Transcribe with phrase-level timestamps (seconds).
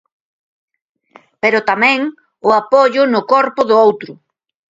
[1.41, 1.99] Pero tamén
[2.47, 4.11] o apoio no corpo do outro.